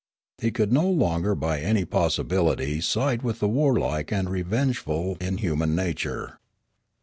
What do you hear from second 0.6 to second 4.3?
no longer by any possibility side with the warlike